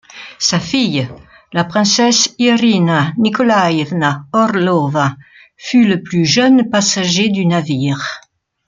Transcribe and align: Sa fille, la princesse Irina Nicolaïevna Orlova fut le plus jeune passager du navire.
Sa 0.39 0.59
fille, 0.59 1.07
la 1.53 1.63
princesse 1.63 2.33
Irina 2.39 3.13
Nicolaïevna 3.19 4.25
Orlova 4.33 5.15
fut 5.57 5.85
le 5.87 6.01
plus 6.01 6.25
jeune 6.25 6.71
passager 6.71 7.29
du 7.29 7.45
navire. 7.45 8.01